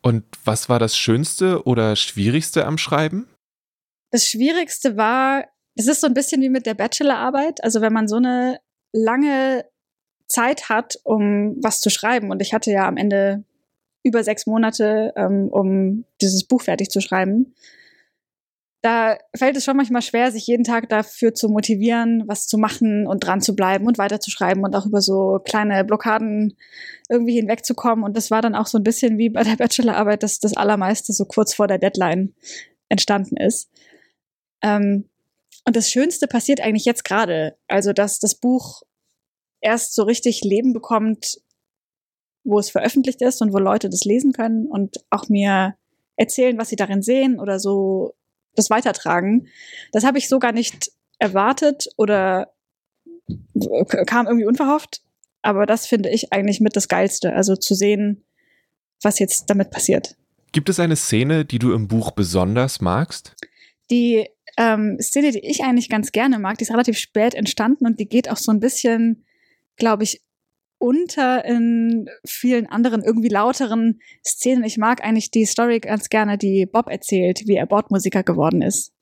[0.00, 3.28] Und was war das Schönste oder Schwierigste am Schreiben?
[4.10, 7.62] Das Schwierigste war, es ist so ein bisschen wie mit der Bachelorarbeit.
[7.64, 8.60] Also wenn man so eine
[8.92, 9.64] lange
[10.32, 12.30] Zeit hat, um was zu schreiben.
[12.30, 13.44] Und ich hatte ja am Ende
[14.02, 17.54] über sechs Monate, ähm, um dieses Buch fertig zu schreiben.
[18.80, 23.06] Da fällt es schon manchmal schwer, sich jeden Tag dafür zu motivieren, was zu machen
[23.06, 26.56] und dran zu bleiben und weiterzuschreiben und auch über so kleine Blockaden
[27.08, 28.04] irgendwie hinwegzukommen.
[28.04, 31.12] Und das war dann auch so ein bisschen wie bei der Bachelorarbeit, dass das Allermeiste
[31.12, 32.34] so kurz vor der Deadline
[32.88, 33.70] entstanden ist.
[34.62, 35.08] Ähm,
[35.64, 37.56] und das Schönste passiert eigentlich jetzt gerade.
[37.68, 38.82] Also, dass das Buch
[39.60, 41.40] erst so richtig Leben bekommt,
[42.44, 45.76] wo es veröffentlicht ist und wo Leute das lesen können und auch mir
[46.16, 48.14] erzählen, was sie darin sehen oder so
[48.54, 49.46] das weitertragen.
[49.92, 52.52] Das habe ich so gar nicht erwartet oder
[54.06, 55.02] kam irgendwie unverhofft.
[55.42, 57.32] Aber das finde ich eigentlich mit das Geilste.
[57.32, 58.24] Also zu sehen,
[59.02, 60.16] was jetzt damit passiert.
[60.52, 63.34] Gibt es eine Szene, die du im Buch besonders magst?
[63.90, 68.00] Die ähm, Szene, die ich eigentlich ganz gerne mag, die ist relativ spät entstanden und
[68.00, 69.24] die geht auch so ein bisschen,
[69.76, 70.22] glaube ich,
[70.78, 74.64] unter in vielen anderen irgendwie lauteren Szenen.
[74.64, 78.92] Ich mag eigentlich die Story ganz gerne, die Bob erzählt, wie er Bordmusiker geworden ist.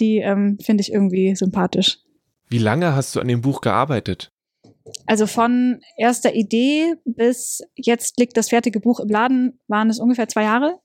[0.00, 1.98] Die ähm, finde ich irgendwie sympathisch.
[2.48, 4.32] Wie lange hast du an dem Buch gearbeitet?
[5.06, 10.28] Also von erster Idee bis jetzt liegt das fertige Buch im Laden, waren es ungefähr
[10.28, 10.80] zwei Jahre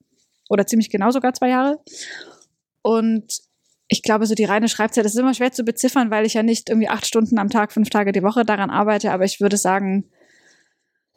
[0.49, 1.79] oder ziemlich genau sogar zwei Jahre.
[2.81, 3.46] Und
[3.87, 6.69] ich glaube, so die reine Schreibzeit ist immer schwer zu beziffern, weil ich ja nicht
[6.69, 9.11] irgendwie acht Stunden am Tag, fünf Tage die Woche daran arbeite.
[9.11, 10.05] Aber ich würde sagen,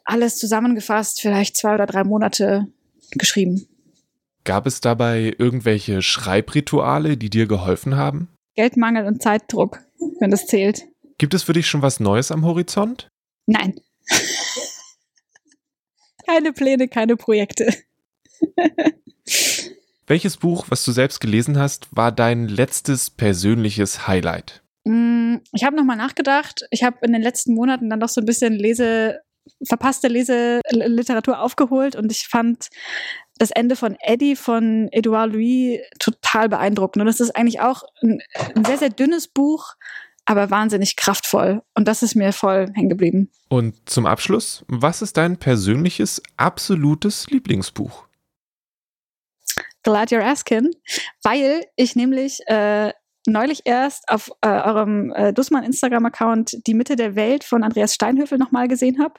[0.05, 2.67] alles zusammengefasst, vielleicht zwei oder drei Monate
[3.11, 3.67] geschrieben.
[4.43, 8.29] Gab es dabei irgendwelche Schreibrituale, die dir geholfen haben?
[8.55, 9.79] Geldmangel und Zeitdruck,
[10.19, 10.87] wenn das zählt.
[11.17, 13.09] Gibt es für dich schon was Neues am Horizont?
[13.45, 13.75] Nein.
[16.25, 17.71] keine Pläne, keine Projekte.
[20.11, 24.61] Welches Buch, was du selbst gelesen hast, war dein letztes persönliches Highlight?
[24.83, 26.65] Mm, ich habe nochmal nachgedacht.
[26.69, 29.21] Ich habe in den letzten Monaten dann doch so ein bisschen Lese,
[29.65, 32.67] verpasste Leseliteratur aufgeholt und ich fand
[33.37, 36.99] das Ende von Eddie von Edouard Louis total beeindruckend.
[36.99, 38.21] Und das ist eigentlich auch ein,
[38.53, 39.75] ein sehr, sehr dünnes Buch,
[40.25, 41.61] aber wahnsinnig kraftvoll.
[41.73, 43.31] Und das ist mir voll hängen geblieben.
[43.47, 48.10] Und zum Abschluss, was ist dein persönliches, absolutes Lieblingsbuch?
[49.83, 50.71] Glad you're asking,
[51.23, 52.91] weil ich nämlich äh,
[53.27, 58.37] neulich erst auf äh, eurem äh, Dussmann Instagram-Account die Mitte der Welt von Andreas Steinhöfel
[58.37, 59.15] nochmal gesehen habe.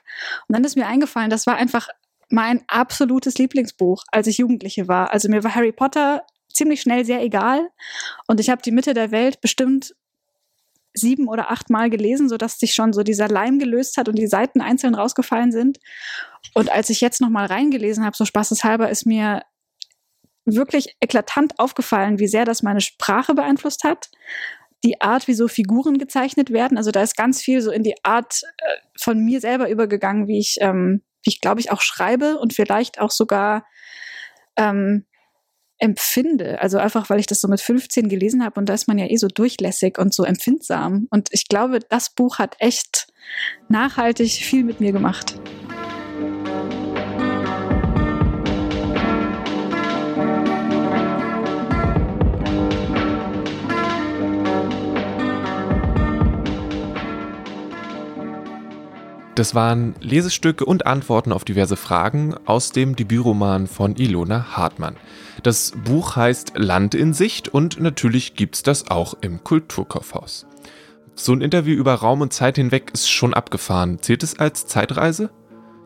[0.47, 1.87] Und dann ist mir eingefallen, das war einfach
[2.29, 5.13] mein absolutes Lieblingsbuch, als ich Jugendliche war.
[5.13, 7.69] Also mir war Harry Potter ziemlich schnell sehr egal.
[8.27, 9.93] Und ich habe die Mitte der Welt bestimmt
[10.93, 14.27] sieben oder acht Mal gelesen, sodass sich schon so dieser Leim gelöst hat und die
[14.27, 15.79] Seiten einzeln rausgefallen sind.
[16.53, 19.41] Und als ich jetzt nochmal reingelesen habe, so spaßeshalber, ist mir
[20.45, 24.09] wirklich eklatant aufgefallen, wie sehr das meine Sprache beeinflusst hat.
[24.83, 26.77] Die Art, wie so Figuren gezeichnet werden.
[26.77, 30.39] Also da ist ganz viel so in die Art äh, von mir selber übergegangen, wie
[30.39, 33.65] ich, ähm, wie ich glaube ich auch schreibe und vielleicht auch sogar
[34.57, 35.05] ähm,
[35.77, 36.61] empfinde.
[36.61, 39.09] Also einfach, weil ich das so mit 15 gelesen habe und da ist man ja
[39.09, 41.07] eh so durchlässig und so empfindsam.
[41.09, 43.07] Und ich glaube, das Buch hat echt
[43.69, 45.39] nachhaltig viel mit mir gemacht.
[59.35, 64.95] Das waren Lesestücke und Antworten auf diverse Fragen aus dem Debütroman von Ilona Hartmann.
[65.41, 70.45] Das Buch heißt Land in Sicht und natürlich gibt's das auch im Kulturkaufhaus.
[71.15, 73.97] So ein Interview über Raum und Zeit hinweg ist schon abgefahren.
[74.01, 75.31] Zählt es als Zeitreise?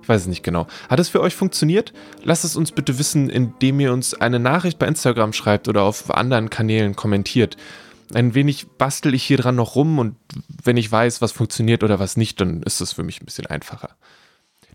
[0.02, 0.68] Ich weiß es nicht genau.
[0.90, 1.94] Hat es für euch funktioniert?
[2.24, 6.14] Lasst es uns bitte wissen, indem ihr uns eine Nachricht bei Instagram schreibt oder auf
[6.14, 7.56] anderen Kanälen kommentiert
[8.14, 10.16] ein wenig bastel ich hier dran noch rum und
[10.64, 13.48] wenn ich weiß, was funktioniert oder was nicht, dann ist es für mich ein bisschen
[13.48, 13.96] einfacher.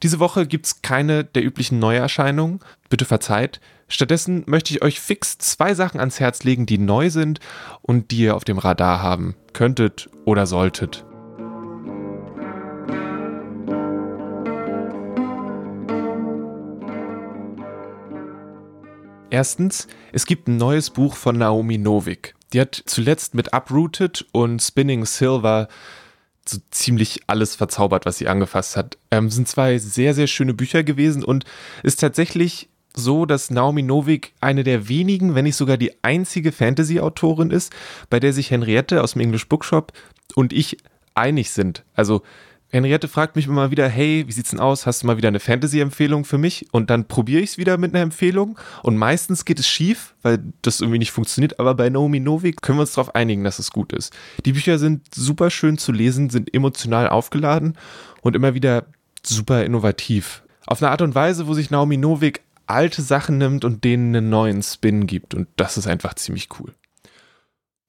[0.02, 2.60] Diese Woche gibt es keine der üblichen Neuerscheinungen.
[2.88, 3.60] Bitte verzeiht.
[3.86, 7.38] Stattdessen möchte ich euch fix zwei Sachen ans Herz legen, die neu sind
[7.82, 11.04] und die ihr auf dem Radar haben könntet oder solltet.
[19.30, 22.34] Erstens, es gibt ein neues Buch von Naomi Novik.
[22.52, 25.68] Die hat zuletzt mit Uprooted und Spinning Silver
[26.46, 28.98] so ziemlich alles verzaubert, was sie angefasst hat.
[29.10, 31.44] Ähm, sind zwei sehr, sehr schöne Bücher gewesen und
[31.82, 37.50] ist tatsächlich so, dass Naomi Novik eine der wenigen, wenn nicht sogar die einzige Fantasy-Autorin
[37.50, 37.72] ist,
[38.10, 39.92] bei der sich Henriette aus dem English Bookshop
[40.34, 40.78] und ich
[41.14, 41.84] einig sind.
[41.94, 42.22] Also
[42.72, 44.86] Henriette fragt mich immer wieder, hey, wie sieht's denn aus?
[44.86, 46.66] Hast du mal wieder eine Fantasy-Empfehlung für mich?
[46.72, 48.58] Und dann probiere ich es wieder mit einer Empfehlung.
[48.82, 51.60] Und meistens geht es schief, weil das irgendwie nicht funktioniert.
[51.60, 54.14] Aber bei Naomi Novik können wir uns darauf einigen, dass es gut ist.
[54.46, 57.76] Die Bücher sind super schön zu lesen, sind emotional aufgeladen
[58.22, 58.86] und immer wieder
[59.22, 60.42] super innovativ.
[60.66, 64.30] Auf eine Art und Weise, wo sich Naomi Novik alte Sachen nimmt und denen einen
[64.30, 65.34] neuen Spin gibt.
[65.34, 66.72] Und das ist einfach ziemlich cool.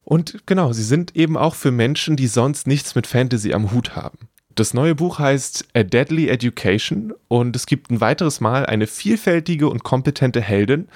[0.03, 3.95] Und genau, sie sind eben auch für Menschen, die sonst nichts mit Fantasy am Hut
[3.95, 4.17] haben.
[4.55, 9.67] Das neue Buch heißt A Deadly Education und es gibt ein weiteres Mal eine vielfältige
[9.67, 10.87] und kompetente Heldin,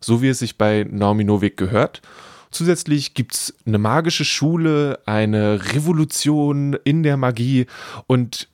[0.00, 2.02] so wie es sich bei Naomi Novik gehört.
[2.50, 7.66] Zusätzlich gibt es eine magische Schule, eine Revolution in der Magie
[8.06, 8.48] und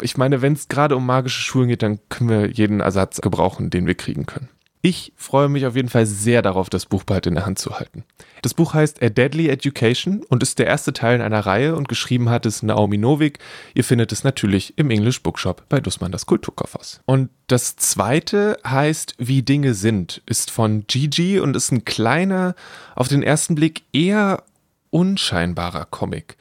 [0.00, 3.70] ich meine, wenn es gerade um magische Schulen geht, dann können wir jeden Ersatz gebrauchen,
[3.70, 4.48] den wir kriegen können.
[4.80, 7.78] Ich freue mich auf jeden Fall sehr darauf, das Buch bald in der Hand zu
[7.78, 8.04] halten.
[8.42, 11.88] Das Buch heißt A Deadly Education und ist der erste Teil in einer Reihe und
[11.88, 13.40] geschrieben hat es Naomi Novik.
[13.74, 17.00] Ihr findet es natürlich im English Bookshop bei Dussmann das Kulturkoffers.
[17.06, 22.54] Und das zweite heißt Wie Dinge sind, ist von Gigi und ist ein kleiner,
[22.94, 24.44] auf den ersten Blick eher
[24.90, 26.36] unscheinbarer Comic.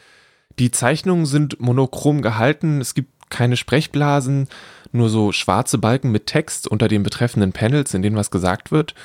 [0.59, 4.47] Die Zeichnungen sind monochrom gehalten, es gibt keine Sprechblasen,
[4.91, 8.95] nur so schwarze Balken mit Text unter den betreffenden Panels, in denen was gesagt wird.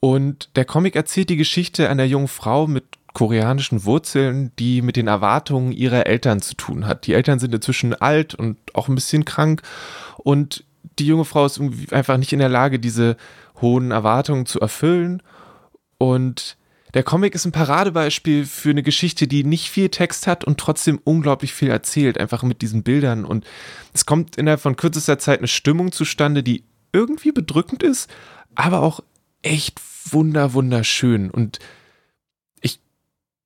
[0.00, 5.08] Und der Comic erzählt die Geschichte einer jungen Frau mit koreanischen Wurzeln, die mit den
[5.08, 7.06] Erwartungen ihrer Eltern zu tun hat.
[7.06, 9.62] Die Eltern sind inzwischen alt und auch ein bisschen krank
[10.18, 10.64] und
[10.98, 11.60] die junge Frau ist
[11.90, 13.16] einfach nicht in der Lage, diese
[13.60, 15.22] hohen Erwartungen zu erfüllen.
[15.98, 16.56] Und
[16.94, 21.00] der Comic ist ein Paradebeispiel für eine Geschichte, die nicht viel Text hat und trotzdem
[21.04, 23.24] unglaublich viel erzählt, einfach mit diesen Bildern.
[23.24, 23.44] Und
[23.92, 28.10] es kommt innerhalb von kürzester Zeit eine Stimmung zustande, die irgendwie bedrückend ist,
[28.54, 29.00] aber auch
[29.42, 29.80] echt
[30.10, 31.30] wunder, wunderschön.
[31.30, 31.58] Und
[32.62, 32.80] ich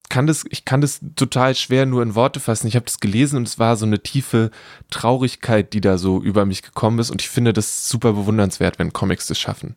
[0.09, 2.69] kann das, ich kann das total schwer nur in Worte fassen.
[2.69, 4.51] Ich habe das gelesen und es war so eine tiefe
[4.91, 7.11] Traurigkeit, die da so über mich gekommen ist.
[7.11, 9.75] Und ich finde das super bewundernswert, wenn Comics das schaffen.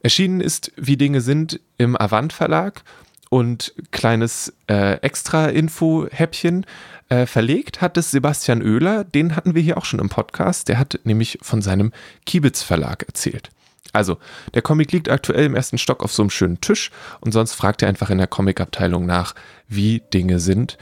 [0.00, 2.82] Erschienen ist Wie Dinge sind im Avant Verlag
[3.30, 6.66] und kleines äh, Extra-Info-Häppchen.
[7.08, 10.68] Äh, verlegt hat es Sebastian Oehler, den hatten wir hier auch schon im Podcast.
[10.68, 11.92] Der hat nämlich von seinem
[12.24, 13.50] Kiebitz Verlag erzählt.
[13.92, 14.18] Also,
[14.54, 16.90] der Comic liegt aktuell im ersten Stock auf so einem schönen Tisch
[17.20, 19.34] und sonst fragt ihr einfach in der Comic-Abteilung nach,
[19.68, 20.76] wie Dinge sind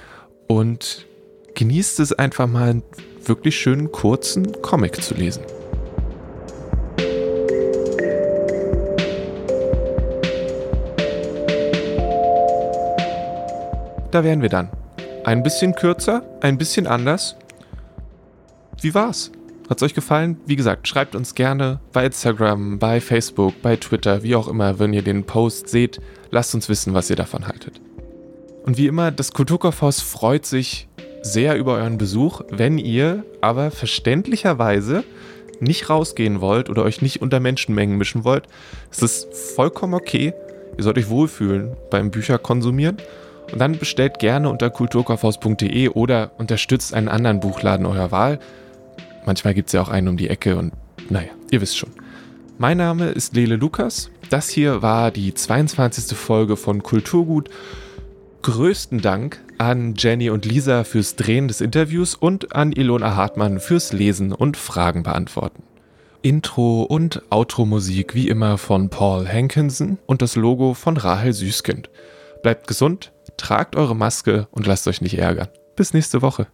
[0.49, 1.07] und
[1.55, 2.83] genießt es einfach mal einen
[3.25, 5.43] wirklich schönen kurzen Comic zu lesen.
[14.15, 14.71] Da wären wir dann.
[15.25, 17.35] Ein bisschen kürzer, ein bisschen anders.
[18.81, 19.33] Wie war's?
[19.69, 20.37] Hat's euch gefallen?
[20.47, 24.93] Wie gesagt, schreibt uns gerne bei Instagram, bei Facebook, bei Twitter, wie auch immer, wenn
[24.93, 26.01] ihr den Post seht.
[26.31, 27.81] Lasst uns wissen, was ihr davon haltet.
[28.65, 30.87] Und wie immer, das Kulturkaufhaus freut sich
[31.23, 35.03] sehr über euren Besuch, wenn ihr aber verständlicherweise
[35.59, 38.47] nicht rausgehen wollt oder euch nicht unter Menschenmengen mischen wollt.
[38.93, 40.35] Es ist vollkommen okay.
[40.77, 42.99] Ihr sollt euch wohlfühlen beim Bücherkonsumieren.
[43.53, 48.38] Und dann bestellt gerne unter kulturkaufhaus.de oder unterstützt einen anderen Buchladen eurer Wahl.
[49.26, 50.72] Manchmal gibt es ja auch einen um die Ecke und
[51.11, 51.90] naja, ihr wisst schon.
[52.59, 54.11] Mein Name ist Lele Lukas.
[54.30, 56.16] Das hier war die 22.
[56.16, 57.51] Folge von Kulturgut.
[58.42, 63.92] Größten Dank an Jenny und Lisa fürs Drehen des Interviews und an Ilona Hartmann fürs
[63.92, 65.62] Lesen und Fragen beantworten.
[66.22, 71.90] Intro und Outro-Musik wie immer von Paul Hankinson und das Logo von Rahel Süßkind.
[72.42, 75.49] Bleibt gesund, tragt eure Maske und lasst euch nicht ärgern.
[75.77, 76.47] Bis nächste Woche.